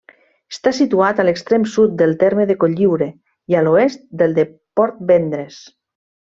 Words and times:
Està 0.53 0.71
situat 0.77 1.19
a 1.19 1.25
l'extrem 1.27 1.67
sud 1.73 1.93
del 1.99 2.15
terme 2.25 2.47
de 2.53 2.57
Cotlliure 2.65 3.11
i 3.55 3.61
a 3.61 3.63
l'oest 3.69 4.05
del 4.25 4.37
de 4.41 4.47
Portvendres. 4.83 5.63